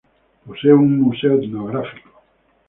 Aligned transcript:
Posee 0.47 0.73
un 0.73 0.99
museo 0.99 1.35
etnográfico. 1.39 2.09